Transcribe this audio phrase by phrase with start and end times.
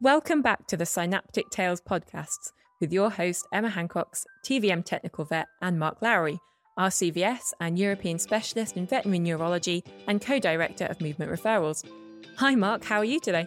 [0.00, 5.46] Welcome back to the Synaptic Tales podcasts with your host, Emma Hancox, TVM technical vet,
[5.62, 6.38] and Mark Lowrie,
[6.78, 11.82] RCVS and European specialist in veterinary neurology and co director of movement referrals.
[12.36, 13.46] Hi, Mark, how are you today?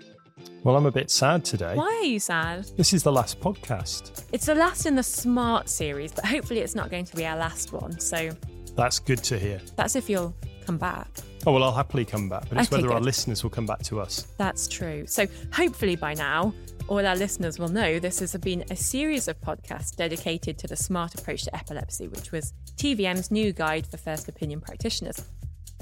[0.64, 1.76] Well, I'm a bit sad today.
[1.76, 2.66] Why are you sad?
[2.78, 4.24] This is the last podcast.
[4.34, 7.38] It's the last in the Smart series, but hopefully it's not going to be our
[7.38, 8.00] last one.
[8.00, 8.32] So
[8.76, 9.62] That's good to hear.
[9.76, 10.34] that's if you'll
[10.70, 11.08] come back.
[11.48, 13.82] Oh, well, I'll happily come back, but it's Okay, whether our listeners will come back
[13.84, 14.28] to us.
[14.38, 15.08] That's true.
[15.08, 16.54] So hopefully by now,
[16.88, 20.76] all our listeners will know this has been a series of podcasts dedicated to the
[20.76, 25.20] smart approach to epilepsy, which was TVM's new guide for first opinion practitioners.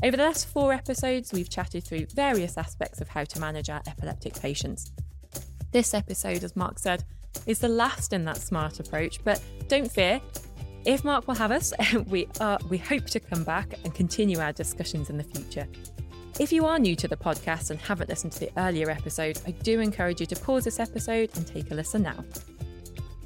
[0.03, 3.81] Over the last four episodes, we've chatted through various aspects of how to manage our
[3.87, 4.93] epileptic patients.
[5.73, 7.03] This episode, as Mark said,
[7.45, 10.21] is the last in that smart approach, but don't fear.
[10.87, 11.73] If Mark will have us,
[12.07, 15.67] we are we hope to come back and continue our discussions in the future.
[16.39, 19.51] If you are new to the podcast and haven't listened to the earlier episodes, I
[19.51, 22.23] do encourage you to pause this episode and take a listen now.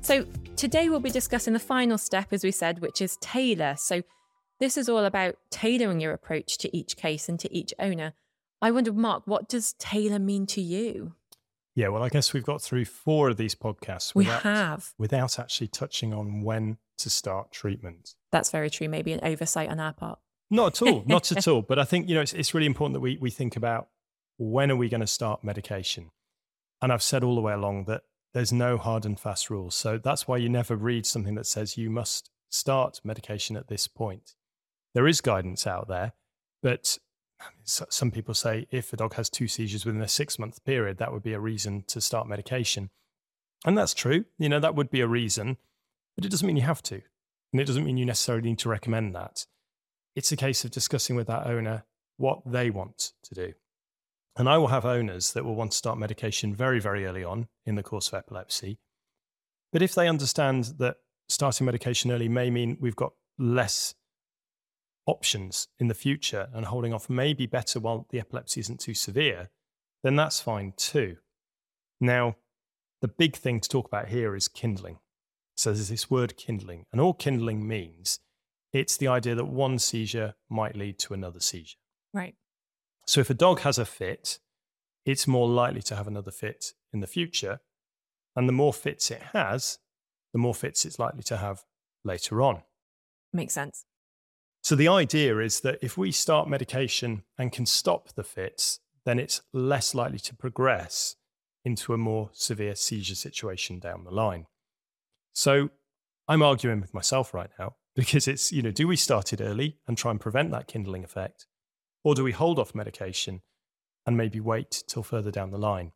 [0.01, 0.25] So,
[0.55, 3.75] today we'll be discussing the final step, as we said, which is tailor.
[3.77, 4.01] So,
[4.59, 8.13] this is all about tailoring your approach to each case and to each owner.
[8.59, 11.13] I wonder, Mark, what does tailor mean to you?
[11.75, 14.93] Yeah, well, I guess we've got through four of these podcasts We without, have.
[14.97, 18.15] without actually touching on when to start treatment.
[18.31, 18.89] That's very true.
[18.89, 20.19] Maybe an oversight on our part.
[20.49, 21.61] Not at all, not at all.
[21.61, 23.87] But I think, you know, it's, it's really important that we, we think about
[24.37, 26.11] when are we going to start medication?
[26.81, 28.01] And I've said all the way along that
[28.33, 29.75] there's no hard and fast rules.
[29.75, 33.87] So that's why you never read something that says you must start medication at this
[33.87, 34.35] point.
[34.93, 36.13] There is guidance out there,
[36.61, 36.97] but
[37.63, 41.11] some people say if a dog has two seizures within a six month period, that
[41.11, 42.89] would be a reason to start medication.
[43.65, 44.25] And that's true.
[44.37, 45.57] You know, that would be a reason,
[46.15, 47.01] but it doesn't mean you have to.
[47.53, 49.45] And it doesn't mean you necessarily need to recommend that.
[50.15, 51.85] It's a case of discussing with that owner
[52.17, 53.53] what they want to do.
[54.37, 57.47] And I will have owners that will want to start medication very, very early on
[57.65, 58.79] in the course of epilepsy.
[59.73, 60.97] But if they understand that
[61.27, 63.95] starting medication early may mean we've got less
[65.05, 68.93] options in the future and holding off may be better while the epilepsy isn't too
[68.93, 69.49] severe,
[70.03, 71.17] then that's fine too.
[71.99, 72.35] Now,
[73.01, 74.99] the big thing to talk about here is kindling.
[75.55, 78.19] So there's this word kindling, and all kindling means
[78.73, 81.77] it's the idea that one seizure might lead to another seizure.
[82.13, 82.35] Right.
[83.05, 84.39] So if a dog has a fit,
[85.05, 87.59] it's more likely to have another fit in the future.
[88.35, 89.79] And the more fits it has,
[90.31, 91.63] the more fits it's likely to have
[92.03, 92.63] later on.
[93.33, 93.85] Makes sense.
[94.61, 99.17] So the idea is that if we start medication and can stop the fits, then
[99.19, 101.15] it's less likely to progress
[101.65, 104.45] into a more severe seizure situation down the line.
[105.33, 105.69] So
[106.27, 109.77] I'm arguing with myself right now because it's, you know, do we start it early
[109.87, 111.47] and try and prevent that kindling effect?
[112.03, 113.41] Or do we hold off medication
[114.05, 115.91] and maybe wait till further down the line?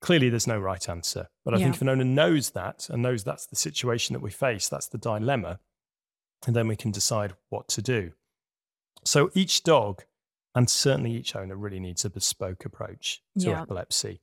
[0.00, 1.28] Clearly, there's no right answer.
[1.44, 1.74] But I think Yeah.
[1.76, 4.98] if an owner knows that and knows that's the situation that we face, that's the
[4.98, 5.60] dilemma,
[6.46, 8.12] and then we can decide what to do.
[9.04, 10.04] So each dog
[10.54, 13.62] and certainly each owner really needs a bespoke approach to Yeah.
[13.62, 14.20] epilepsy.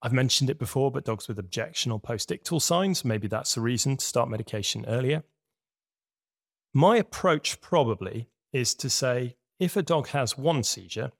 [0.00, 4.04] I've mentioned it before, but dogs with objectional post-ictal signs, maybe that's a reason to
[4.04, 5.24] start medication earlier.
[6.72, 11.12] My approach probably is to say if a dog has one seizure,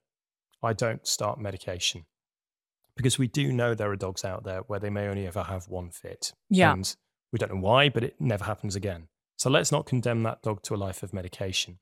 [0.61, 2.05] I don't start medication
[2.95, 5.67] because we do know there are dogs out there where they may only ever have
[5.67, 6.33] one fit.
[6.49, 6.73] Yeah.
[6.73, 6.95] And
[7.31, 9.07] we don't know why, but it never happens again.
[9.37, 11.79] So let's not condemn that dog to a life of medication.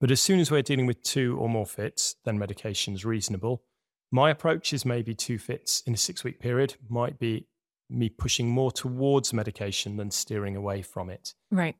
[0.00, 3.62] But as soon as we're dealing with two or more fits, then medication is reasonable.
[4.10, 7.46] My approach is maybe two fits in a six week period, might be
[7.90, 11.34] me pushing more towards medication than steering away from it.
[11.50, 11.76] Right.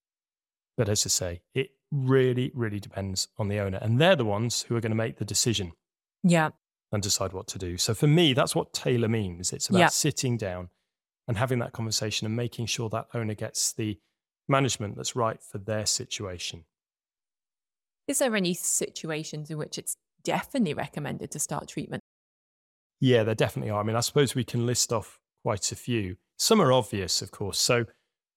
[0.76, 3.78] But as I say, it really, really depends on the owner.
[3.80, 5.72] And they're the ones who are going to make the decision
[6.22, 6.50] Yeah.
[6.92, 7.78] and decide what to do.
[7.78, 9.52] So for me, that's what tailor means.
[9.52, 9.88] It's about Yeah.
[9.88, 10.70] sitting down
[11.26, 13.98] and having that conversation and making sure that owner gets the
[14.48, 16.64] management that's right for their situation.
[18.06, 22.02] Is there any situations in which it's definitely recommended to start treatment?
[23.00, 23.80] Yeah, there definitely are.
[23.80, 26.16] I mean, I suppose we can list off quite a few.
[26.36, 27.58] Some are obvious, of course.
[27.58, 27.84] So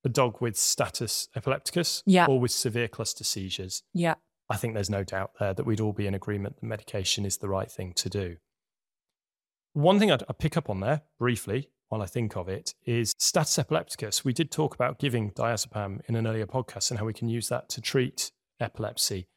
[0.04, 2.26] a dog with status epilepticus Yeah.
[2.26, 3.84] or with severe cluster seizures.
[3.94, 4.16] Yeah.
[4.50, 7.38] I think there's no doubt there that we'd all be in agreement that medication is
[7.38, 8.38] the right thing to do.
[9.74, 13.14] One thing I'd, I'd pick up on there briefly while I think of it is
[13.18, 14.24] status epilepticus.
[14.24, 17.50] We did talk about giving diazepam in an earlier podcast and how we can use
[17.50, 19.28] that to treat epilepsy.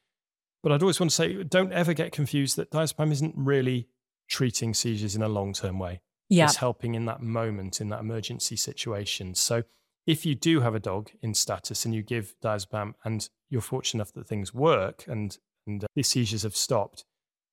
[0.62, 3.88] But I'd always want to say don't ever get confused that diazepam isn't really
[4.28, 6.00] treating seizures in a long term way.
[6.28, 6.44] Yeah.
[6.44, 9.34] It's helping in that moment, in that emergency situation.
[9.34, 9.64] So
[10.06, 13.98] if you do have a dog in status and you give diazepam and you're fortunate
[13.98, 15.36] enough that things work and,
[15.66, 17.04] and uh, the seizures have stopped,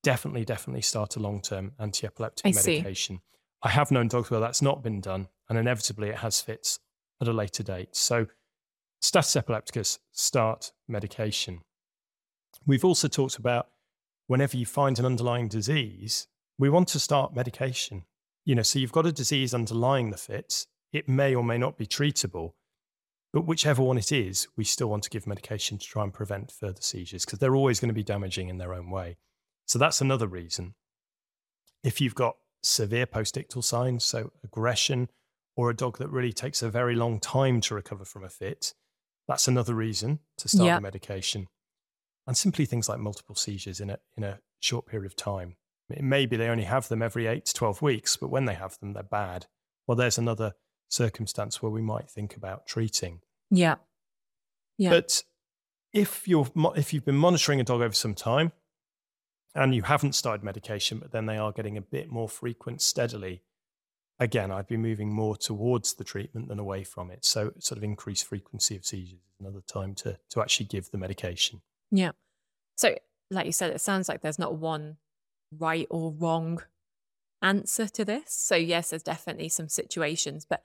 [0.03, 3.15] definitely, definitely start a long term anti epileptic medication.
[3.17, 3.21] see.
[3.63, 6.79] I have known dogs where that's not been done, and inevitably it has fits
[7.21, 7.95] at a later date.
[7.95, 8.27] So,
[8.99, 11.61] status epilepticus, start medication.
[12.65, 13.67] We've also talked about
[14.27, 16.27] whenever you find an underlying disease,
[16.57, 18.05] we want to start medication.
[18.45, 20.67] You know, so you've got a disease underlying the fits.
[20.91, 22.53] It may or may not be treatable,
[23.33, 26.51] but whichever one it is, we still want to give medication to try and prevent
[26.51, 29.17] further seizures because they're always going to be damaging in their own way.
[29.65, 30.73] So that's another reason.
[31.83, 35.09] If you've got severe postictal signs, so aggression,
[35.55, 38.73] or a dog that really takes a very long time to recover from a fit,
[39.27, 40.77] that's another reason to start yep.
[40.77, 41.47] the medication.
[42.27, 45.55] And simply things like multiple seizures in a, in a short period of time.
[45.89, 48.93] Maybe they only have them every eight to 12 weeks, but when they have them,
[48.93, 49.47] they're bad.
[49.87, 50.53] Well, there's another
[50.87, 53.21] circumstance where we might think about treating.
[53.49, 53.75] Yeah.
[54.77, 54.91] Yeah.
[54.91, 55.23] But
[55.93, 58.53] if you're if you've been monitoring a dog over some time
[59.55, 63.43] and you haven't started medication, but then they are getting a bit more frequent steadily,
[64.19, 67.25] again, I'd be moving more towards the treatment than away from it.
[67.25, 70.97] So sort of increased frequency of seizures is another time to to actually give the
[70.97, 71.61] medication.
[71.89, 72.11] Yeah.
[72.77, 72.95] So
[73.29, 74.97] like you said, it sounds like there's not one
[75.57, 76.61] right or wrong
[77.41, 78.33] answer to this.
[78.33, 80.63] So yes, there's definitely some situations, but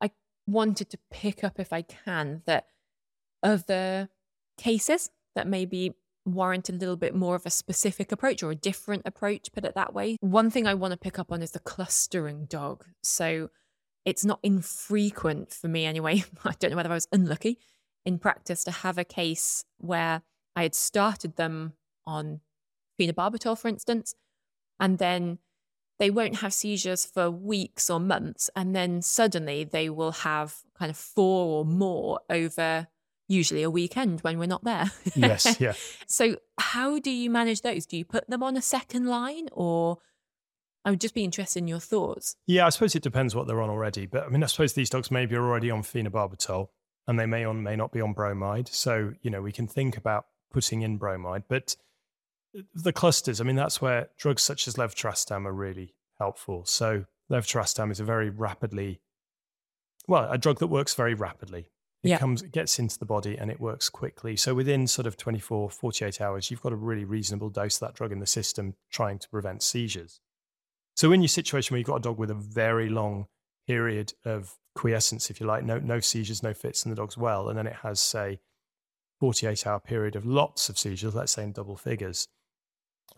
[0.00, 0.10] I
[0.46, 2.66] wanted to pick up, if I can, that
[3.42, 4.08] other
[4.56, 5.94] cases that maybe
[6.34, 9.74] warrant a little bit more of a specific approach or a different approach, put it
[9.74, 10.16] that way.
[10.20, 12.84] One thing I want to pick up on is the clustering dog.
[13.02, 13.50] So
[14.04, 16.24] it's not infrequent for me anyway.
[16.44, 17.58] I don't know whether I was unlucky
[18.04, 20.22] in practice to have a case where
[20.56, 21.74] I had started them
[22.06, 22.40] on
[22.98, 24.14] phenobarbital, for instance,
[24.80, 25.38] and then
[25.98, 28.48] they won't have seizures for weeks or months.
[28.54, 32.88] And then suddenly they will have kind of four or more over
[33.28, 34.90] usually a weekend when we're not there.
[35.14, 35.74] yes, yeah.
[36.06, 37.86] so, how do you manage those?
[37.86, 39.98] Do you put them on a second line or?
[40.84, 42.36] I would just be interested in your thoughts.
[42.46, 44.06] Yeah, I suppose it depends what they're on already.
[44.06, 46.68] But I mean, I suppose these dogs maybe are already on phenobarbital
[47.08, 48.68] and they may or may not be on bromide.
[48.68, 51.44] So, you know, we can think about putting in bromide.
[51.48, 51.74] But
[52.56, 56.64] uh, the clusters, I mean, that's where drugs such as levetiracetam are really helpful.
[56.66, 59.00] So levetiracetam is a very rapidly,
[60.06, 61.70] well, a drug that works very rapidly.
[62.02, 62.18] It yeah.
[62.18, 64.36] comes, it gets into the body and it works quickly.
[64.36, 67.94] So within sort of 24, 48 hours, you've got a really reasonable dose of that
[67.94, 70.20] drug in the system trying to prevent seizures.
[70.94, 73.26] So in your situation where you've got a dog with a very long
[73.66, 77.48] period of quiescence, if you like, no, no seizures, no fits, and the dog's well,
[77.48, 78.40] and then it has, say,
[79.20, 82.28] 48 hour period of lots of seizures, let's say in double figures,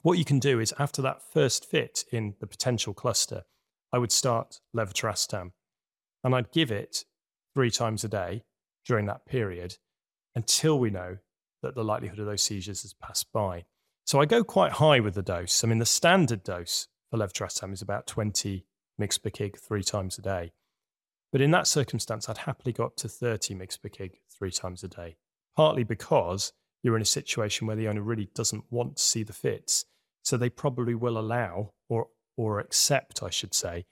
[0.03, 3.45] what you can do is after that first fit in the potential cluster,
[3.93, 5.53] I would start levetiracetam
[6.25, 7.05] and I'd give it
[7.55, 8.45] three times a day
[8.87, 9.77] during that period
[10.35, 11.19] until we know
[11.63, 13.65] that the likelihood of those seizures has passed by.
[14.05, 15.63] So I go quite high with the dose.
[15.63, 18.65] I mean, the standard dose for levetiracetam is about 20
[19.01, 20.53] mg per kg three times a day.
[21.33, 24.83] But in that circumstance, I'd happily go up to 30 mg per kg three times
[24.83, 25.17] a day,
[25.57, 29.33] partly because you're in a situation where the owner really doesn't want to see the
[29.33, 29.85] fits.
[30.23, 33.85] So they probably will allow or or accept, I should say,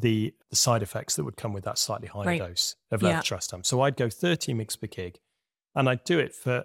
[0.00, 2.38] the, the side effects that would come with that slightly higher right.
[2.40, 3.58] dose of levetiracetam.
[3.58, 3.62] Yeah.
[3.62, 5.16] So I'd go 30 mg per kg
[5.74, 6.64] and I'd do it for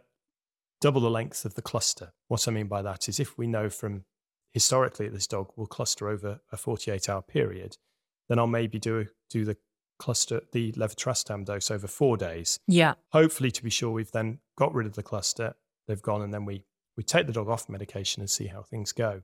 [0.82, 2.14] double the length of the cluster.
[2.28, 4.06] What I mean by that is if we know from
[4.52, 7.78] historically this dog will cluster over a 48 hour period,
[8.30, 9.58] then I'll maybe do do the
[10.00, 12.60] cluster the levetiracetam dose over four days.
[12.68, 12.96] Yeah.
[13.12, 15.56] Hopefully to be sure we've then got rid of the cluster
[15.88, 18.92] they've gone, and then we we take the dog off medication and see how things
[18.92, 19.22] go.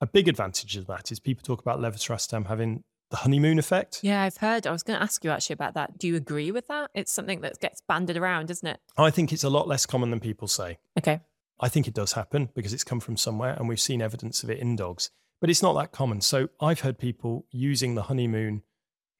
[0.00, 4.00] A big advantage of that is people talk about levetiracetam having the honeymoon effect.
[4.02, 4.66] Yeah, I've heard.
[4.66, 5.98] I was going to ask you actually about that.
[5.98, 6.90] Do you agree with that?
[6.94, 8.80] It's something that gets banded around, isn't it?
[8.96, 10.78] I think it's a lot less common than people say.
[10.98, 11.20] Okay.
[11.60, 14.50] I think it does happen because it's come from somewhere and we've seen evidence of
[14.50, 16.20] it in dogs, but it's not that common.
[16.20, 18.62] So I've heard people using the honeymoon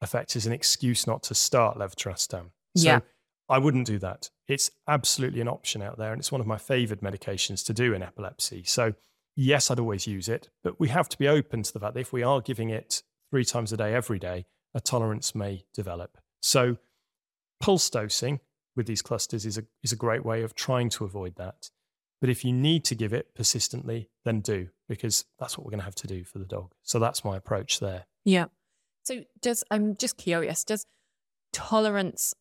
[0.01, 2.51] effect as an excuse not to start levetiracetam.
[2.75, 2.99] So yeah.
[3.47, 4.29] I wouldn't do that.
[4.47, 7.93] It's absolutely an option out there, and it's one of my favored medications to do
[7.93, 8.63] in epilepsy.
[8.65, 8.93] So,
[9.35, 11.99] yes, I'd always use it, but we have to be open to the fact that
[11.99, 16.17] if we are giving it three times a day, every day, a tolerance may develop.
[16.41, 16.77] So,
[17.59, 18.39] pulse dosing
[18.75, 21.69] with these clusters is a, is a great way of trying to avoid that.
[22.21, 25.79] But if you need to give it persistently, then do, because that's what we're going
[25.79, 26.73] to have to do for the dog.
[26.83, 28.05] So, that's my approach there.
[28.23, 28.45] Yeah.
[29.03, 30.85] So, does I'm just curious, does
[31.53, 32.33] tolerance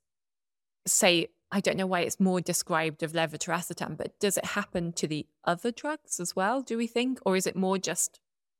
[0.86, 5.06] say I don't know why it's more described of levetiracetam, but does it happen to
[5.06, 7.20] the other drugs as well, do we think?
[7.24, 8.18] Or is it more just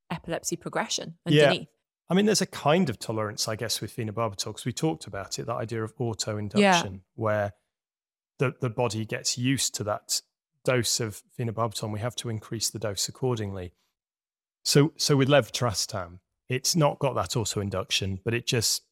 [0.09, 1.59] epilepsy progression underneath?
[1.59, 1.74] Yeah.
[2.09, 5.39] I mean, there's a kind of tolerance, I guess, with phenobarbital because we talked about
[5.39, 6.99] it, that idea of auto induction, yeah.
[7.15, 7.53] where
[8.37, 10.21] the, the body gets used to that
[10.63, 13.73] dose of phenobarbital and we have to increase the dose accordingly.
[14.63, 18.83] So, so with levetiracetam, It's not got that auto induction, but it just,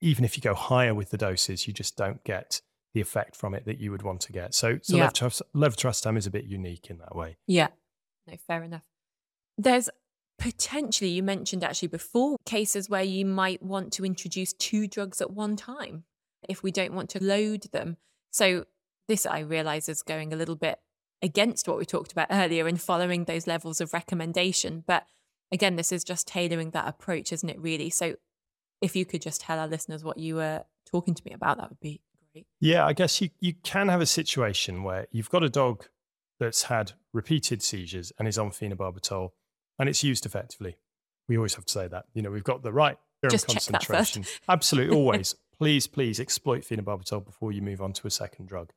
[0.00, 2.60] even if you go higher with the doses, you just don't get
[2.94, 4.54] the effect from it that you would want to get.
[4.54, 5.08] So, so Yeah.
[5.08, 7.38] levetiracetam is a bit unique in that way.
[7.46, 7.68] Yeah.
[8.26, 8.82] No, fair enough.
[9.58, 9.90] There's
[10.42, 15.30] potentially, you mentioned actually before, cases where you might want to introduce two drugs at
[15.30, 16.02] one time
[16.48, 17.96] if we don't want to load them.
[18.32, 18.64] So,
[19.06, 20.80] this I realize is going a little bit
[21.22, 24.82] against what we talked about earlier and following those levels of recommendation.
[24.84, 25.04] But
[25.52, 27.90] again, this is just tailoring that approach, isn't it, really?
[27.90, 28.16] So,
[28.80, 31.70] if you could just tell our listeners what you were talking to me about, that
[31.70, 32.00] would be
[32.32, 32.46] great.
[32.58, 35.84] Yeah, I guess you, you can have a situation where you've got a dog
[36.40, 39.30] that's had repeated seizures and is on phenobarbital
[39.82, 40.76] and it's used effectively.
[41.28, 42.04] We always have to say that.
[42.14, 44.14] You know, we've got the right serum Just check that first.
[44.14, 44.40] concentration.
[44.48, 45.34] Absolutely, always.
[45.58, 48.70] please, please exploit phenobarbital before you move on to a second drug.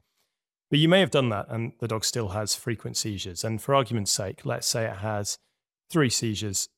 [0.72, 3.44] But you may have done that and the dog still has frequent seizures.
[3.44, 5.38] And for argument's sake, let's say it has
[5.92, 6.70] three seizures.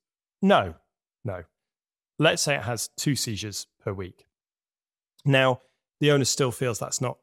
[0.41, 0.75] No,
[1.24, 1.43] no.
[2.19, 4.25] Let's say it has two seizures per week.
[5.24, 5.62] Now,
[6.01, 7.17] the owner still feels that's not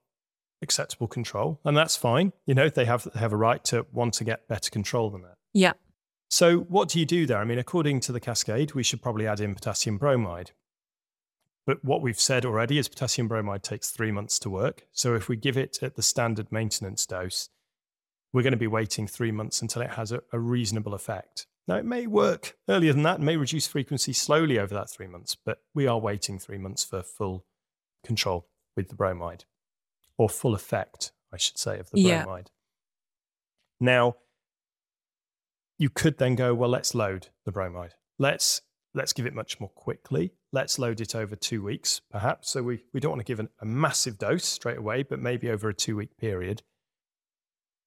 [0.62, 2.32] acceptable control, and that's fine.
[2.46, 5.20] You know, they have, they have a right to want to get better control than
[5.20, 5.36] that.
[5.52, 5.72] Yeah.
[6.34, 7.38] So, what do you do there?
[7.38, 10.50] I mean, according to the cascade, we should probably add in potassium bromide.
[11.64, 14.88] But what we've said already is potassium bromide takes three months to work.
[14.90, 17.50] So, if we give it at the standard maintenance dose,
[18.32, 21.46] we're going to be waiting three months until it has a, a reasonable effect.
[21.68, 25.36] Now, it may work earlier than that, may reduce frequency slowly over that three months,
[25.36, 27.46] but we are waiting three months for full
[28.04, 29.44] control with the bromide,
[30.18, 32.24] or full effect, I should say, of the Yeah.
[32.24, 32.50] bromide.
[33.78, 34.16] Now,
[35.78, 37.94] you could then go, well, let's load the bromide.
[38.18, 38.62] Let's
[38.94, 40.34] let's give it much more quickly.
[40.52, 42.50] Let's load it over two weeks, perhaps.
[42.50, 45.50] So we, we don't want to give an, a massive dose straight away, but maybe
[45.50, 46.62] over a two week period.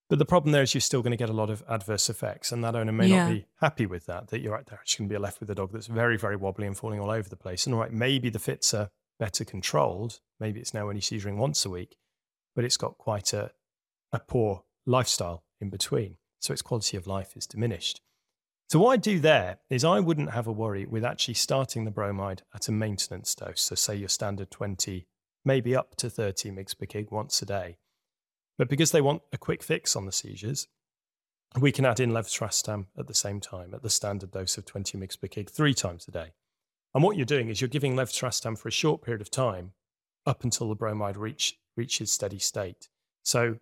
[0.10, 2.52] But the problem there is you're still going to get a lot of adverse effects,
[2.52, 3.26] and that owner may Yeah.
[3.26, 4.28] not be happy with that.
[4.28, 6.36] That you're right, they're actually going to be left with a dog that's very, very
[6.36, 7.66] wobbly and falling all over the place.
[7.66, 8.90] And all right, maybe the fits are
[9.20, 10.20] better controlled.
[10.40, 11.98] Maybe it's now only seizuring once a week,
[12.56, 13.52] but it's got quite a,
[14.12, 16.18] a poor lifestyle in between.
[16.48, 18.00] So its quality of life is diminished.
[18.70, 21.92] So what I do there is I wouldn't have a worry with actually starting the
[21.92, 23.64] bromide at a maintenance dose.
[23.64, 25.08] So say your standard 20,
[25.44, 27.80] maybe up to 30 mg per kg once a day.
[28.58, 30.70] But because they want a quick fix on the seizures,
[31.60, 34.98] we can add in levetiracetam at the same time at the standard dose of 20
[34.98, 36.32] mg per kg three times a day.
[36.96, 39.74] And what you're doing is you're giving levetiracetam for a short period of time
[40.26, 42.88] up until the bromide reach, reaches steady state.
[43.24, 43.58] So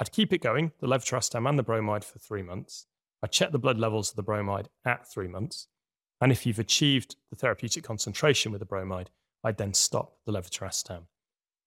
[0.00, 2.86] I'd keep it going, the levetiracetam and the bromide for three months.
[3.22, 5.66] I'd check the blood levels of the bromide at three months.
[6.20, 9.10] And if you've achieved the therapeutic concentration with the bromide,
[9.44, 11.02] I'd then stop the levetiracetam.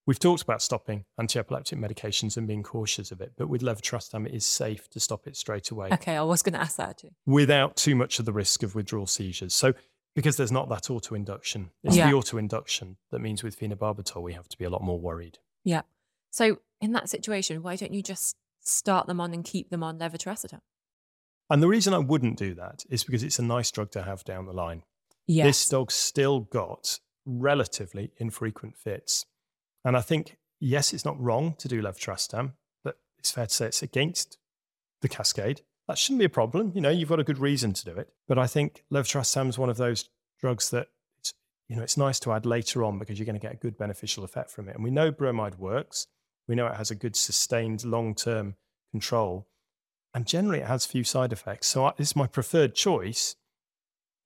[0.04, 4.34] We've talked about stopping anti-epileptic medications and being cautious of it, but with levetiracetam, it
[4.34, 7.10] is safe to stop it straight away Okay, I was going to ask that too.
[7.24, 9.54] without too much of the risk of withdrawal seizures.
[9.54, 9.74] So,
[10.14, 12.10] because there's not that auto induction, it's Yeah.
[12.10, 15.38] the auto induction that means with phenobarbital, we have to be a lot more worried.
[15.64, 15.82] Yeah.
[16.32, 19.98] So in that situation, why don't you just start them on and keep them on
[19.98, 20.60] levetiracetam?
[21.50, 24.24] And the reason I wouldn't do that is because it's a nice drug to have
[24.24, 24.82] down the line.
[25.26, 25.46] Yes.
[25.46, 29.26] This dog's still got relatively infrequent fits.
[29.84, 33.66] And I think, yes, it's not wrong to do levetiracetam, but it's fair to say
[33.66, 34.38] it's against
[35.02, 35.60] the cascade.
[35.86, 36.72] That shouldn't be a problem.
[36.74, 38.08] You know, you've got a good reason to do it.
[38.26, 40.08] But I think levetiracetam is one of those
[40.40, 40.88] drugs that
[41.68, 43.78] you know, it's nice to add later on because you're going to get a good
[43.78, 44.74] beneficial effect from it.
[44.74, 46.06] And we know bromide works.
[46.48, 48.56] We know it has a good sustained long-term
[48.90, 49.48] control.
[50.14, 51.68] And generally it has few side effects.
[51.68, 53.36] So I, it's my preferred choice.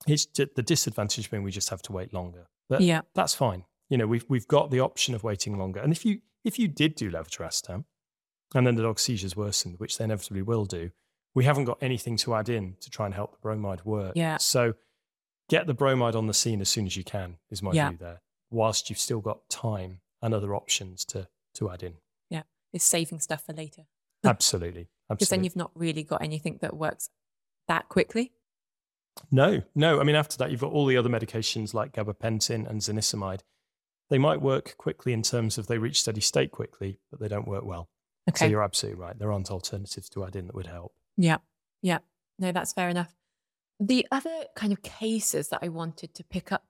[0.07, 2.49] It's the disadvantage being we just have to wait longer.
[2.69, 3.03] But yeah.
[3.15, 3.65] that's fine.
[3.89, 5.81] You know, we've we've got the option of waiting longer.
[5.81, 7.85] And if you if you did do levetiracetam,
[8.55, 10.91] and then the dog's seizures worsened, which they inevitably will do,
[11.35, 14.13] we haven't got anything to add in to try and help the bromide work.
[14.17, 14.39] Yeah.
[14.39, 14.75] So
[15.49, 17.91] get the bromide on the scene as soon as you can is my Yeah.
[17.91, 18.23] view there.
[18.51, 21.95] Whilst you've still got time and other options to to add in.
[22.77, 23.83] It's saving stuff for later.
[24.25, 24.89] Absolutely.
[25.09, 27.11] Because then you've not really got anything that works
[27.69, 28.33] that quickly.
[29.31, 29.99] No, no.
[29.99, 33.41] I mean, after that, you've got all the other medications like gabapentin and zonisamide.
[34.11, 37.49] They might work quickly in terms of they reach steady state quickly, but they don't
[37.49, 37.89] work well.
[38.29, 38.45] Okay.
[38.45, 39.19] So you're absolutely right.
[39.19, 40.93] There aren't alternatives to add in that would help.
[41.17, 41.39] Yeah.
[41.83, 41.99] Yeah.
[42.39, 43.15] No, that's fair enough.
[43.81, 46.65] The other kind of cases that I wanted to pick up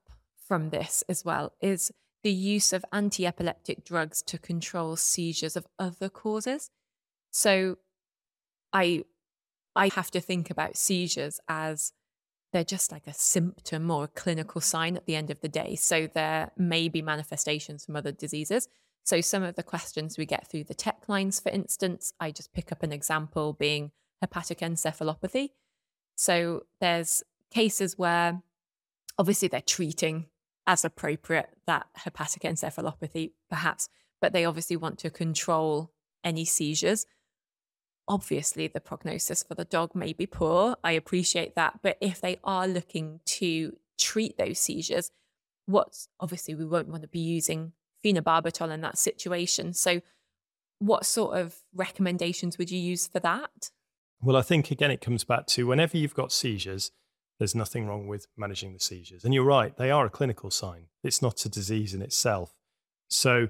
[0.47, 1.91] from this as well is
[2.23, 6.69] the use of anti epileptic drugs to control seizures of other causes.
[7.31, 7.77] So
[8.73, 9.03] I
[9.75, 11.93] I have to think about seizures as
[12.51, 15.75] they're just like a symptom or a clinical sign at the end of the day.
[15.75, 18.67] So there may be manifestations from other diseases.
[19.03, 22.53] So some of the questions we get through the tech lines, for instance, I just
[22.53, 25.51] pick up an example being hepatic encephalopathy.
[26.15, 28.41] So there's cases where
[29.17, 30.25] obviously they're treating
[30.67, 33.89] as appropriate that hepatic encephalopathy, perhaps,
[34.21, 35.91] but they obviously want to control
[36.23, 37.05] any seizures.
[38.07, 40.75] Obviously, the prognosis for the dog may be poor.
[40.83, 41.79] I appreciate that.
[41.81, 45.11] But if they are looking to treat those seizures,
[45.65, 47.71] what's obviously we won't want to be using
[48.03, 49.73] phenobarbital in that situation.
[49.73, 50.01] So,
[50.79, 53.71] what sort of recommendations would you use for that?
[54.21, 56.91] Well, I think again, it comes back to whenever you've got seizures,
[57.39, 59.23] there's nothing wrong with managing the seizures.
[59.23, 60.87] And you're right, they are a clinical sign.
[61.03, 62.53] It's not a disease in itself.
[63.09, 63.49] So,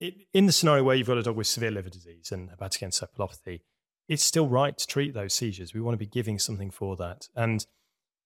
[0.00, 2.82] it, in the scenario where you've got a dog with severe liver disease and hepatic
[2.82, 3.60] encephalopathy,
[4.08, 5.74] it's still right to treat those seizures.
[5.74, 7.28] We want to be giving something for that.
[7.36, 7.64] And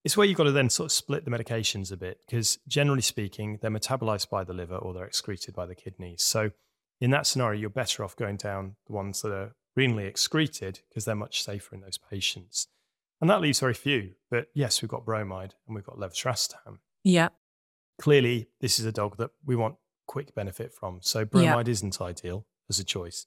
[0.05, 3.03] it's where you've got to then sort of split the medications a bit because generally
[3.03, 6.23] speaking, they're metabolized by the liver or they're excreted by the kidneys.
[6.23, 6.53] So,
[7.01, 11.05] in that scenario, you're better off going down the ones that are renally excreted because
[11.05, 12.69] they're much safer in those patients.
[13.21, 14.13] And that leaves very few.
[14.31, 16.79] But yes, we've got bromide and we've got levetiracetam.
[17.03, 17.29] Yeah.
[17.99, 20.99] Clearly, this is a dog that we want quick benefit from.
[21.03, 21.73] So bromide yeah.
[21.73, 23.27] isn't ideal as a choice.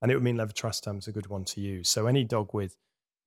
[0.00, 1.88] And it would mean levetiracetam is a good one to use.
[1.88, 2.76] So any dog with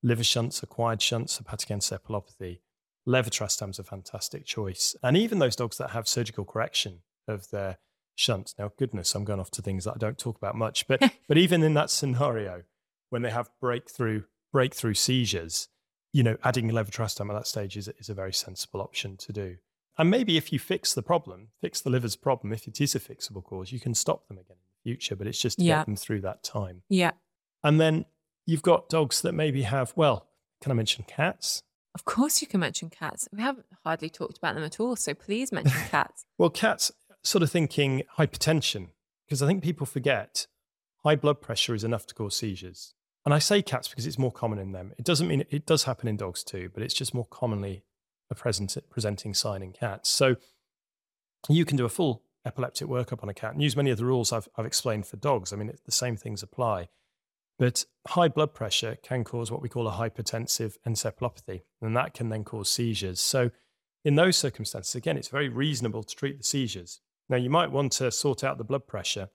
[0.04, 2.60] liver shunts, acquired shunts, hepatic encephalopathy,
[3.08, 4.96] levetiracetam is a fantastic choice.
[5.02, 7.78] And even those dogs that have surgical correction of their
[8.16, 8.56] shunts.
[8.58, 10.88] Now, goodness, I'm going off to things that I don't talk about much.
[10.88, 12.64] But but even in that scenario,
[13.10, 15.68] when they have breakthrough breakthrough seizures,
[16.16, 19.58] you know, adding levetiracetam at that stage is, is a very sensible option to do.
[19.98, 23.02] And maybe if you fix the problem, fix the liver's problem, if it is a
[23.02, 25.80] fixable cause, you can stop them again in the future, but it's just to yeah.
[25.80, 26.84] get them through that time.
[26.88, 27.12] Yeah.
[27.66, 28.06] And then
[28.46, 30.28] you've got dogs that maybe have, well,
[30.62, 31.64] can I mention cats?
[31.94, 33.28] Of course, you can mention cats.
[33.34, 34.96] We haven't hardly talked about them at all.
[34.96, 36.24] So please mention cats.
[36.38, 36.94] well, cats,
[37.24, 38.92] sort of thinking hypertension,
[39.26, 40.48] because I think people forget
[41.04, 42.94] high blood pressure is enough to cause seizures.
[43.26, 44.94] And I say cats because it's more common in them.
[44.98, 47.84] It doesn't mean it does happen in dogs too, but it's just more commonly
[48.30, 50.10] a present, presenting sign in cats.
[50.10, 50.36] So
[51.50, 54.06] you can do a full epileptic workup on a cat and use many of the
[54.06, 55.52] rules I've, I've explained for dogs.
[55.52, 56.90] I mean, it, the same things apply.
[57.58, 62.30] But high blood pressure can cause what we call a hypertensive encephalopathy, and that can
[62.30, 63.20] then cause seizures.
[63.20, 63.52] So,
[64.04, 67.00] in those circumstances, again, it's very reasonable to treat the seizures.
[67.30, 69.30] Now, you might want to sort out the blood pressure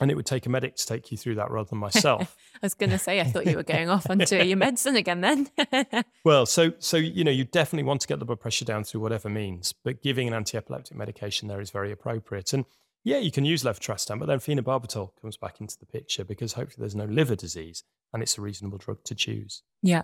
[0.00, 2.36] and it would take a medic to take you through that rather than myself.
[2.54, 5.20] I was going to say, I thought you were going off onto your medicine again
[5.20, 5.48] then.
[6.24, 9.00] well, so so you know, you definitely want to get the blood pressure down through
[9.00, 12.52] whatever means, but giving an anti-epileptic medication there is very appropriate.
[12.52, 12.64] And
[13.04, 16.82] yeah, you can use levetiracetam, but then phenobarbital comes back into the picture because hopefully
[16.82, 19.62] there's no liver disease and it's a reasonable drug to choose.
[19.82, 20.02] Yeah.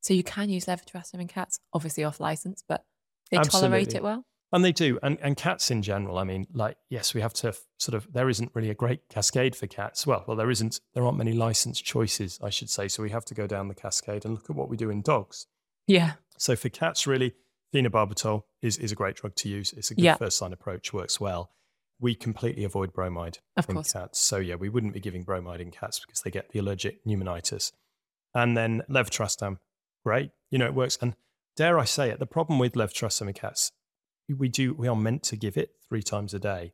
[0.00, 2.84] So you can use levetiracetam in cats, obviously off license, but
[3.30, 3.68] they Absolutely.
[3.68, 4.24] tolerate it well.
[4.50, 4.98] And they do.
[5.02, 8.30] And, and cats in general, I mean, like, yes, we have to sort of, there
[8.30, 10.06] isn't really a great cascade for cats.
[10.06, 12.88] Well, well, there isn't, there aren't many licensed choices, I should say.
[12.88, 15.02] So we have to go down the cascade and look at what we do in
[15.02, 15.46] dogs.
[15.86, 16.12] Yeah.
[16.38, 17.34] So for cats, really,
[17.74, 19.74] phenobarbital is, is a great drug to use.
[19.74, 20.16] It's a good yeah.
[20.16, 21.50] first line approach, works well.
[22.00, 23.92] We completely avoid bromide of in course.
[23.92, 24.18] cats.
[24.18, 27.72] So yeah, we wouldn't be giving bromide in cats because they get the allergic pneumonitis.
[28.34, 29.58] And then levetiracetam,
[30.06, 30.30] great.
[30.50, 30.96] You know, it works.
[31.02, 31.16] And
[31.56, 33.72] dare I say it, the problem with levetiracetam in cats
[34.36, 36.72] we do we are meant to give it three times a day.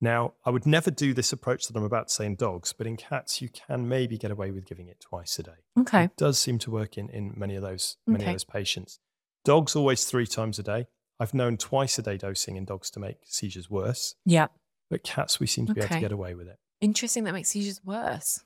[0.00, 2.86] Now, I would never do this approach that I'm about to say in dogs, but
[2.86, 5.64] in cats, you can maybe get away with giving it twice a day.
[5.80, 6.04] Okay.
[6.04, 8.32] It does seem to work in, in many of those many okay.
[8.32, 8.98] of those patients.
[9.44, 10.86] Dogs always three times a day.
[11.18, 14.16] I've known twice a day dosing in dogs to make seizures worse.
[14.26, 14.48] Yeah.
[14.90, 15.88] But cats, we seem to be okay.
[15.88, 16.58] able to get away with it.
[16.80, 18.44] Interesting that makes seizures worse.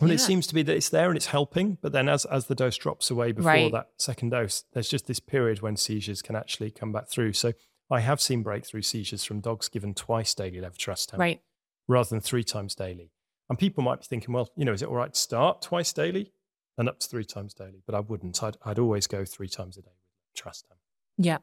[0.00, 0.14] Well, yeah.
[0.14, 2.54] it seems to be that it's there and it's helping, but then as as the
[2.54, 3.72] dose drops away before right.
[3.72, 7.32] that second dose, there's just this period when seizures can actually come back through.
[7.32, 7.52] So
[7.90, 11.40] I have seen breakthrough seizures from dogs given twice daily levetiracetam, right,
[11.86, 13.12] rather than three times daily.
[13.48, 15.92] And people might be thinking, well, you know, is it all right to start twice
[15.92, 16.32] daily
[16.76, 17.82] and up to three times daily?
[17.86, 18.42] But I wouldn't.
[18.42, 20.76] I'd, I'd always go three times a day with levetiracetam.
[21.16, 21.38] Yeah,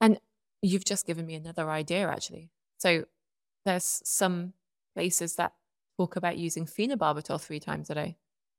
[0.00, 0.18] and
[0.60, 2.50] you've just given me another idea actually.
[2.78, 3.04] So
[3.64, 4.54] there's some
[4.94, 5.52] places that
[5.96, 8.16] talk about using phenobarbital three times a day.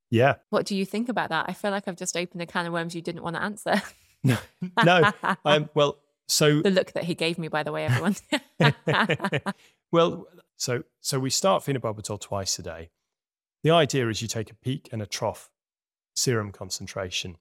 [0.09, 0.35] Yeah.
[0.49, 1.45] What do you think about that?
[1.47, 3.81] I feel like I've just opened a can of worms you didn't want to answer.
[4.23, 4.37] no,
[4.83, 5.11] no.
[5.45, 8.15] Um, well, so the look that he gave me, by the way, everyone.
[9.91, 12.89] well, so so we start phenobarbital twice a day.
[13.63, 15.49] The idea is you take a peak and a trough
[16.15, 17.37] serum concentration.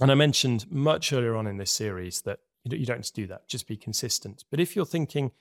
[0.00, 3.26] And I mentioned much earlier on in this series that you don't need to do
[3.28, 4.44] that, just be consistent.
[4.50, 5.32] But if you're thinking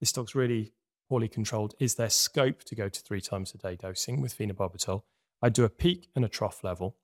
[0.00, 0.72] this dog's really
[1.08, 5.02] poorly controlled, is there scope to go to three times a day dosing with phenobarbital?
[5.42, 6.96] I do a peak and a trough level.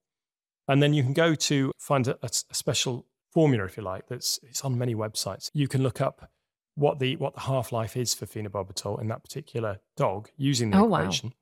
[0.66, 4.40] And then you can go to find a, a special formula, if you like, that's
[4.42, 5.50] it's on many websites.
[5.52, 6.30] You can look up
[6.76, 10.78] what the what the half life is for phenobarbital in that particular dog using the
[10.78, 11.30] oh, equation.
[11.30, 11.34] Wow.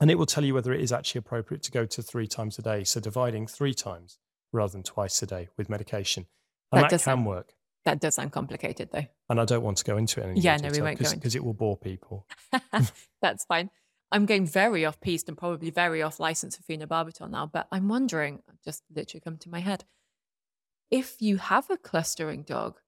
[0.00, 2.58] And it will tell you whether it is actually appropriate to go to three times
[2.58, 2.82] a day.
[2.82, 4.18] So dividing three times
[4.52, 6.26] rather than twice a day with medication.
[6.72, 7.54] And that, that can work.
[7.84, 9.06] That does sound complicated, though.
[9.28, 10.36] And I don't want to go into it.
[10.38, 12.26] Yeah, no, we won't go because it will bore people.
[13.22, 13.70] That's fine.
[14.12, 17.88] I'm going very off piste and probably very off license for phenobarbital now, but I'm
[17.88, 19.84] wondering, just literally come to my head,
[20.92, 22.78] if you have a clustering dog,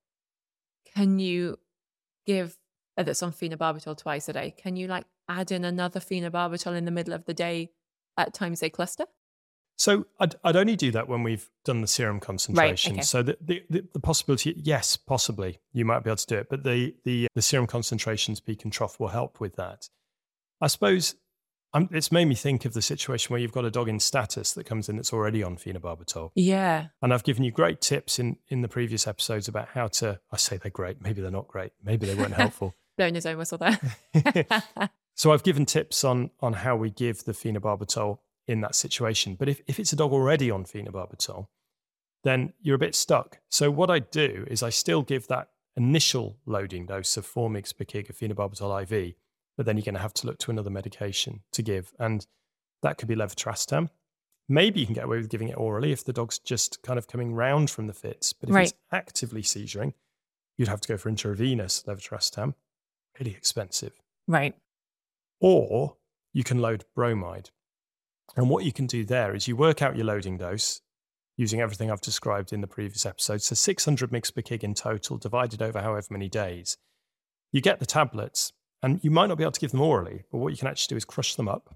[0.94, 1.58] can you
[2.26, 2.56] give
[2.96, 4.54] uh, that's on phenobarbital twice a day?
[4.56, 7.72] Can you like add in another phenobarbital in the middle of the day
[8.16, 9.06] at times they cluster?
[9.76, 12.92] So I'd, I'd only do that when we've done the serum concentration.
[12.92, 13.04] Right, okay.
[13.04, 16.46] So the, the, the, the, possibility, yes, possibly you might be able to do it,
[16.48, 19.88] but the, the, the serum concentrations peak and trough will help with that.
[20.60, 21.16] I suppose
[21.74, 24.52] I'm, it's made me think of the situation where you've got a dog in status
[24.52, 26.30] that comes in that's already on phenobarbital.
[26.36, 26.86] Yeah.
[27.02, 30.36] And I've given you great tips in, in the previous episodes about how to, I
[30.36, 32.76] say they're great, maybe they're not great, maybe they weren't helpful.
[32.96, 33.78] Blowing his own whistle there.
[35.16, 39.34] so I've given tips on, on how we give the phenobarbital in that situation.
[39.34, 41.48] But if, if it's a dog already on phenobarbital,
[42.22, 43.38] then you're a bit stuck.
[43.50, 47.76] So what I do is I still give that initial loading dose of 4 mg
[47.76, 49.14] per kg of phenobarbital IV,
[49.56, 51.92] but then you're going to have to look to another medication to give.
[51.98, 52.26] And
[52.82, 53.90] that could be levetiracetam.
[54.48, 57.06] Maybe you can get away with giving it orally if the dog's just kind of
[57.06, 58.32] coming round from the fits.
[58.32, 58.68] But if right.
[58.68, 59.94] it's actively seizuring,
[60.56, 62.54] you'd have to go for intravenous levetiracetam.
[63.18, 63.92] Really expensive.
[64.26, 64.54] Right.
[65.40, 65.96] Or
[66.32, 67.50] you can load bromide.
[68.36, 70.80] And what you can do there is you work out your loading dose
[71.36, 73.42] using everything I've described in the previous episode.
[73.42, 76.76] So 600 mg per kg in total, divided over however many days.
[77.52, 78.52] You get the tablets,
[78.84, 80.94] and you might not be able to give them orally, but what you can actually
[80.94, 81.74] do is crush them up,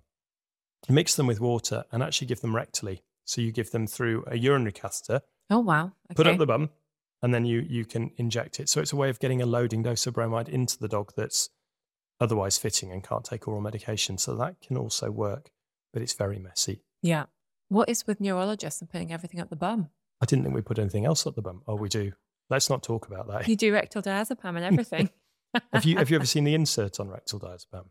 [0.88, 3.00] mix them with water, and actually give them rectally.
[3.24, 5.22] So you give them through a urinary catheter.
[5.50, 5.92] Oh, wow.
[6.10, 6.14] Okay.
[6.14, 6.70] Put up the bum,
[7.22, 8.68] and then you, you can inject it.
[8.68, 11.50] So it's a way of getting a loading dose of bromide into the dog that's
[12.20, 14.18] otherwise fitting and can't take oral medication.
[14.18, 15.50] So that can also work
[15.92, 16.82] but it's very messy.
[17.02, 17.24] Yeah.
[17.68, 19.88] What is with neurologists and putting everything up the bum?
[20.20, 21.62] I didn't think we put anything else up the bum.
[21.66, 22.12] Oh, we do.
[22.50, 23.46] Let's not talk about that.
[23.46, 25.10] You do rectal diazepam and everything.
[25.72, 27.86] have you have you ever seen the insert on rectal diazepam?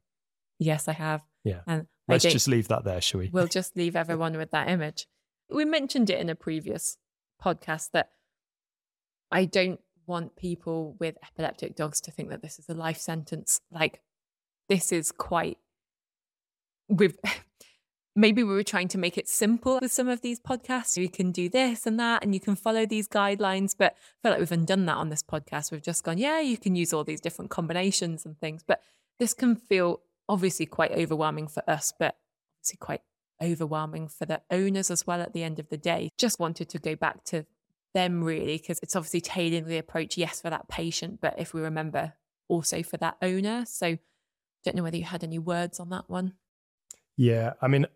[0.60, 1.22] Yes, I have.
[1.44, 1.62] Yeah.
[1.68, 3.30] And let's just leave that there, shall we?
[3.32, 5.08] We'll just leave everyone with that image.
[5.50, 6.98] We mentioned it in a previous
[7.44, 8.10] podcast that
[9.32, 13.62] I don't want people with epileptic dogs to think that this is a life sentence.
[13.72, 14.02] Like
[14.70, 15.58] this is quite
[16.90, 17.18] we've
[18.18, 20.98] maybe we were trying to make it simple with some of these podcasts.
[20.98, 23.76] You can do this and that, and you can follow these guidelines.
[23.78, 25.72] But I feel like we've undone that on this podcast.
[25.72, 28.64] We've just gone, yeah, you can use all these different combinations and things.
[28.68, 28.82] But
[29.20, 32.18] this can feel obviously quite overwhelming for us, but
[32.58, 33.02] obviously quite
[33.42, 36.10] overwhelming for the owners as well at the end of the day.
[36.18, 37.46] Just wanted to go back to
[37.94, 41.62] them really, because it's obviously tailoring the approach, yes, for that patient, but if we
[41.62, 42.14] remember,
[42.48, 43.64] also for that owner.
[43.66, 43.98] So
[44.64, 46.34] don't know whether you had any words on that one.
[47.18, 47.88] Yeah, I mean,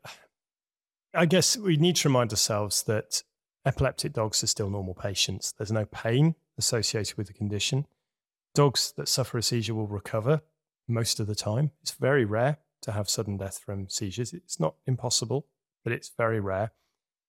[1.13, 3.23] I guess we need to remind ourselves that
[3.65, 5.53] epileptic dogs are still normal patients.
[5.57, 7.85] There's no pain associated with the condition.
[8.55, 10.41] Dogs that suffer a seizure will recover
[10.87, 11.71] most of the time.
[11.81, 14.33] It's very rare to have sudden death from seizures.
[14.33, 15.45] It's not impossible,
[15.83, 16.71] but it's very rare.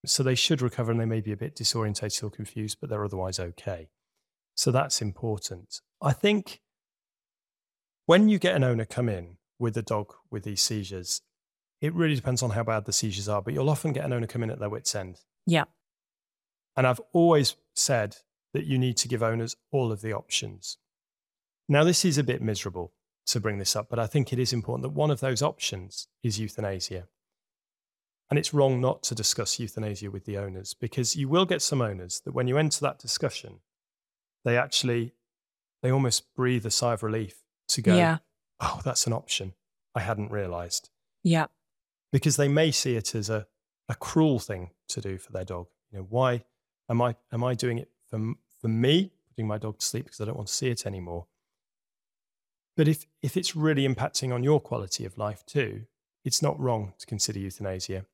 [0.05, 3.05] So they should recover and they may be a bit disorientated or confused, but they're
[3.05, 3.89] otherwise okay.
[4.55, 5.79] So that's important.
[6.01, 6.61] I think
[8.05, 11.21] when you get an owner come in with a dog with these seizures,
[11.83, 14.25] it really depends on how bad the seizures are, but you'll often get an owner
[14.25, 15.19] come in at their wits' end.
[15.45, 15.65] Yeah.
[16.77, 18.15] And I've always said
[18.53, 20.77] that you need to give owners all of the options.
[21.67, 22.93] Now, this is a bit miserable
[23.25, 26.07] to bring this up, but I think it is important that one of those options
[26.23, 27.09] is euthanasia.
[28.29, 31.81] And it's wrong not to discuss euthanasia with the owners because you will get some
[31.81, 33.59] owners that when you enter that discussion,
[34.45, 35.11] they actually,
[35.81, 38.19] they almost breathe a sigh of relief to go, yeah.
[38.61, 39.51] oh, that's an option.
[39.93, 40.89] I hadn't realized.
[41.23, 41.47] Yeah
[42.13, 43.47] because they may see it as a,
[43.89, 45.67] a cruel thing to do for their dog.
[45.91, 46.45] You know, why
[46.87, 50.21] am I am I doing it for for me, putting my dog to sleep because
[50.21, 51.25] I don't want to see it anymore?
[52.77, 55.87] But if if it's really impacting on your quality of life too,
[56.23, 58.05] it's not wrong to consider euthanasia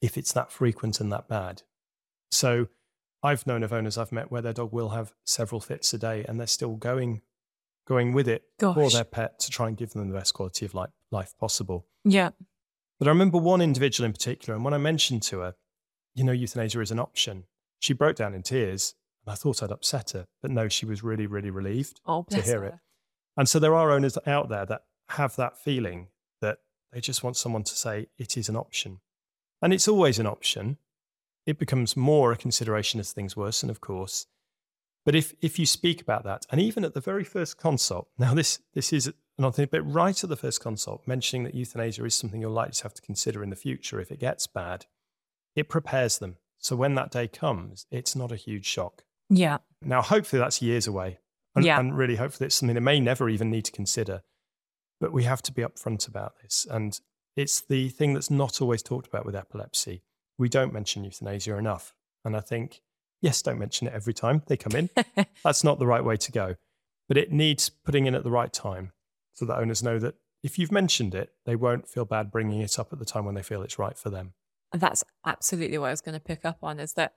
[0.00, 1.62] if it's that frequent and that bad.
[2.30, 2.68] So
[3.22, 6.24] I've known of owners I've met where their dog will have several fits a day
[6.28, 7.22] and they're still going
[7.86, 8.74] going with it Gosh.
[8.74, 11.86] for their pet to try and give them the best quality of life, life possible.
[12.04, 12.30] Yeah.
[13.02, 15.56] But I remember one individual in particular, and when I mentioned to her,
[16.14, 17.46] you know, euthanasia is an option,
[17.80, 18.94] she broke down in tears.
[19.26, 22.40] And I thought I'd upset her, but no, she was really, really relieved oh, to
[22.40, 22.66] hear her.
[22.66, 22.74] it.
[23.36, 26.10] And so there are owners out there that have that feeling
[26.42, 26.58] that
[26.92, 29.00] they just want someone to say it is an option.
[29.60, 30.76] And it's always an option.
[31.44, 34.28] It becomes more a consideration as things worsen, of course.
[35.04, 38.32] But if, if you speak about that, and even at the very first consult, now
[38.32, 42.14] this, this is another thing, but right at the first consult, mentioning that euthanasia is
[42.14, 44.86] something you're likely to have to consider in the future if it gets bad,
[45.54, 46.36] it prepares them.
[46.58, 49.02] So when that day comes, it's not a huge shock.
[49.28, 49.58] Yeah.
[49.82, 51.18] Now, hopefully, that's years away.
[51.54, 51.78] And, Yeah.
[51.80, 54.22] and really, hopefully, it's something they may never even need to consider.
[55.00, 56.66] But we have to be upfront about this.
[56.70, 56.98] And
[57.34, 60.02] it's the thing that's not always talked about with epilepsy.
[60.38, 61.94] We don't mention euthanasia enough.
[62.24, 62.82] And I think,
[63.20, 64.90] yes, don't mention it every time they come in.
[65.44, 66.54] that's not the right way to go.
[67.08, 68.92] But it needs putting in at the right time
[69.32, 72.78] so that owners know that if you've mentioned it, they won't feel bad bringing it
[72.78, 74.32] up at the time when they feel it's right for them.
[74.72, 77.14] And that's absolutely what I was going to pick up on is that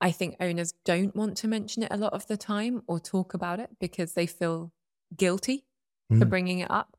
[0.00, 3.34] I think owners don't want to mention it a lot of the time or talk
[3.34, 4.72] about it because they feel
[5.16, 5.64] guilty
[6.08, 6.28] for Mm.
[6.30, 6.96] bringing it up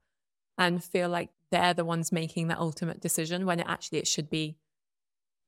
[0.58, 4.30] and feel like they're the ones making that ultimate decision when it actually it should
[4.30, 4.58] be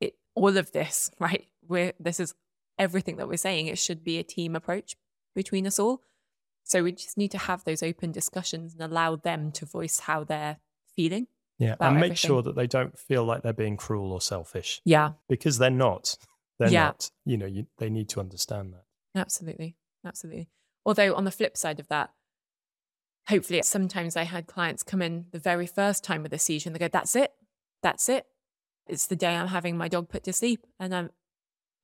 [0.01, 1.47] it all of this, right?
[1.67, 2.35] We're this is
[2.77, 3.67] everything that we're saying.
[3.67, 4.97] It should be a team approach
[5.33, 6.01] between us all.
[6.67, 10.23] So we just need to have those open discussions and allow them to voice how
[10.23, 10.57] they're
[10.95, 11.27] feeling.
[11.59, 11.75] Yeah.
[11.79, 12.15] And make everything.
[12.15, 16.17] sure that they don't feel like they're being cruel or selfish Yeah, because they're not.
[16.59, 16.85] They're Yeah.
[16.85, 17.11] not.
[17.25, 18.85] You know, you, they need to understand that.
[19.19, 19.75] Absolutely.
[20.05, 20.49] Absolutely.
[20.85, 22.11] Although, on the flip side of that,
[23.27, 26.75] hopefully, sometimes I had clients come in the very first time with a seizure and
[26.75, 27.31] they go, That's it.
[27.83, 28.25] That's it.
[28.87, 30.65] It's the day I'm having my dog put to sleep.
[30.79, 31.09] And I'm,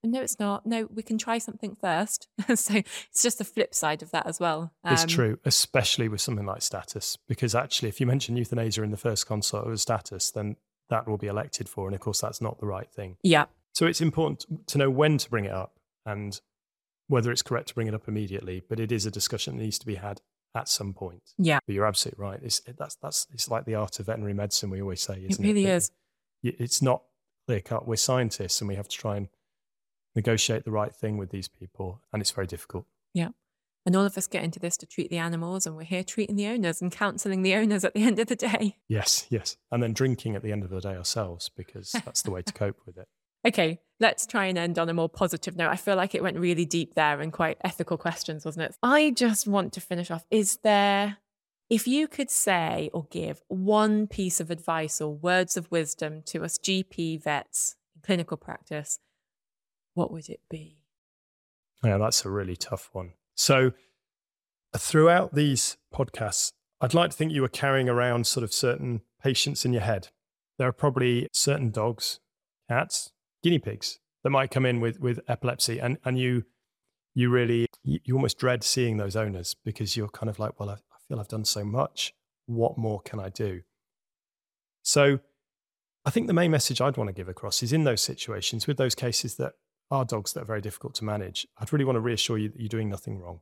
[0.04, 0.66] no, it's not.
[0.66, 2.28] No, we can try something first.
[2.54, 4.72] so it's just the flip side of that as well.
[4.84, 8.90] It's Um, true, especially with something like status, because actually, if you mention euthanasia in
[8.90, 10.56] the first consult of status, then
[10.90, 11.86] that will be elected for.
[11.86, 13.16] And of course, that's not the right thing.
[13.22, 13.46] Yeah.
[13.74, 16.38] So it's important to know when to bring it up and
[17.08, 18.62] whether it's correct to bring it up immediately.
[18.68, 20.20] But it is a discussion that needs to be had
[20.54, 21.22] at some point.
[21.38, 21.60] Yeah.
[21.66, 22.40] But you're absolutely right.
[22.42, 24.68] It's that's that's it's like the art of veterinary medicine.
[24.68, 25.48] We always say, It isn't it?
[25.48, 25.90] really That is.
[26.42, 27.02] y- It's not
[27.46, 27.86] clear cut.
[27.88, 29.28] We're scientists, and we have to try and
[30.14, 32.86] negotiate the right thing with these people, and it's very difficult.
[33.14, 33.28] Yeah.
[33.84, 36.36] And all of us get into this to treat the animals, and we're here treating
[36.36, 38.76] the owners and counseling the owners at the end of the day.
[38.88, 42.30] Yes, yes, and then drinking at the end of the day ourselves because that's the
[42.30, 43.08] way to cope with it.
[43.44, 45.70] Okay, let's try and end on a more positive note.
[45.70, 48.76] I feel like it went really deep there and quite ethical questions, wasn't it?
[48.82, 50.24] I just want to finish off.
[50.30, 51.16] Is there,
[51.68, 56.44] if you could say or give one piece of advice or words of wisdom to
[56.44, 59.00] us GP vets in clinical practice,
[59.94, 60.78] what would it be?
[61.84, 63.12] Yeah, that's a really tough one.
[63.34, 63.72] So,
[64.76, 69.64] throughout these podcasts, I'd like to think you were carrying around sort of certain patients
[69.64, 70.08] in your head.
[70.58, 72.20] There are probably certain dogs,
[72.68, 76.44] cats, guinea pigs that might come in with, with epilepsy, and, and you
[77.14, 80.74] you really you almost dread seeing those owners because you're kind of like, well, I,
[80.74, 82.14] I feel I've done so much.
[82.46, 83.62] What more can I do?
[84.82, 85.20] So,
[86.04, 88.76] I think the main message I'd want to give across is in those situations with
[88.76, 89.52] those cases that
[89.92, 92.58] are dogs that are very difficult to manage, I'd really want to reassure you that
[92.60, 93.40] you're doing nothing wrong.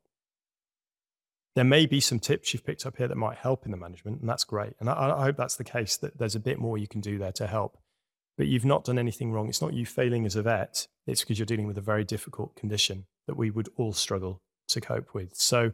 [1.54, 4.20] There may be some tips you've picked up here that might help in the management,
[4.20, 4.74] and that's great.
[4.78, 7.18] And I, I hope that's the case, that there's a bit more you can do
[7.18, 7.78] there to help.
[8.36, 9.48] But you've not done anything wrong.
[9.48, 12.54] It's not you failing as a vet, it's because you're dealing with a very difficult
[12.56, 15.34] condition that we would all struggle to cope with.
[15.34, 15.72] So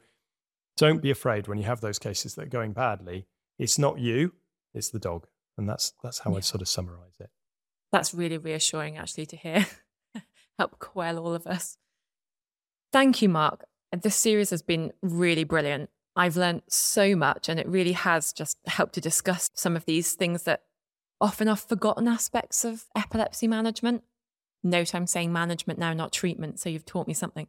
[0.76, 3.26] don't be afraid when you have those cases that are going badly.
[3.58, 4.32] It's not you,
[4.74, 5.26] it's the dog.
[5.58, 6.38] And that's, that's how Yeah.
[6.38, 7.30] I'd sort of summarize it.
[7.92, 9.66] That's really reassuring, actually, to hear.
[10.58, 11.76] Help quell all of us.
[12.92, 13.64] Thank you, Mark.
[13.92, 15.90] This series has been really brilliant.
[16.14, 20.14] I've learned so much, and it really has just helped to discuss some of these
[20.14, 20.62] things that
[21.20, 24.02] often are forgotten aspects of epilepsy management.
[24.62, 26.58] Note I'm saying management now, not treatment.
[26.58, 27.48] So you've taught me something.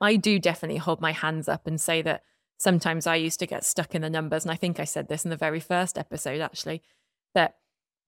[0.00, 2.22] I do definitely hold my hands up and say that
[2.58, 4.44] sometimes I used to get stuck in the numbers.
[4.44, 6.82] And I think I said this in the very first episode, actually,
[7.34, 7.56] that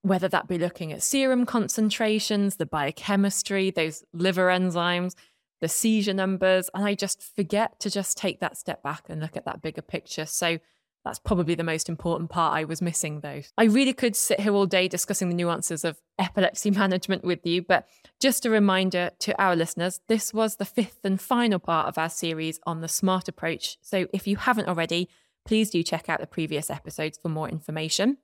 [0.03, 5.15] whether that be looking at serum concentrations, the biochemistry, those liver enzymes,
[5.61, 9.37] the seizure numbers, and I just forget to just take that step back and look
[9.37, 10.27] at that bigger picture.
[10.27, 10.59] So
[11.05, 13.41] that's probably the most important part I was missing, though.
[13.57, 17.63] I really could sit here all day discussing the nuances of epilepsy management with you,
[17.63, 17.89] but
[18.21, 22.11] just a reminder to our listeners this was the fifth and final part of our
[22.11, 23.79] series on the SMART approach.
[23.81, 25.09] So if you haven't already,
[25.45, 28.19] please do check out the previous episodes for more information.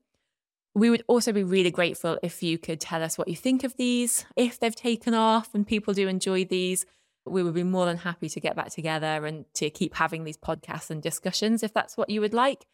[0.75, 3.77] We would also be really grateful if you could tell us what you think of
[3.77, 6.85] these, if they've taken off and people do enjoy these.
[7.27, 10.37] We would be more than happy to get back together and to keep having these
[10.37, 12.67] podcasts and discussions if that's what you would like.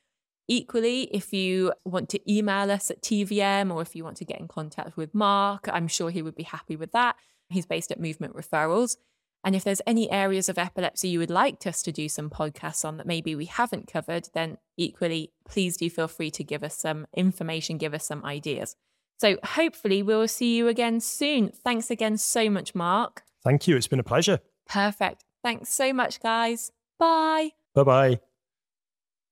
[0.48, 4.40] Equally, if you want to email us at TVM or if you want to get
[4.40, 7.16] in contact with Mark, I'm sure he would be happy with that.
[7.50, 8.96] He's based at Movement Referrals.
[9.42, 12.84] And if there's any areas of epilepsy you would like us to do some podcasts
[12.84, 16.76] on that maybe we haven't covered, then equally, please do feel free to give us
[16.76, 18.76] some information, give us some ideas.
[19.18, 21.50] So hopefully, we'll see you again soon.
[21.50, 23.22] Thanks again so much, Mark.
[23.42, 23.76] Thank you.
[23.76, 24.40] It's been a pleasure.
[24.66, 25.24] Perfect.
[25.42, 26.72] Thanks so much, guys.
[26.98, 27.50] Bye.
[27.74, 28.20] Bye bye.